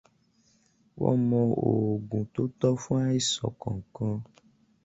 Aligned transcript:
Wọ́n 0.99 1.17
mọ 1.29 1.39
oògùn 1.67 2.23
tó 2.33 2.43
tọ́ 2.59 2.71
fún 2.83 2.99
àìsàn 3.09 3.51
kọ̀ọ̀kan. 3.61 4.15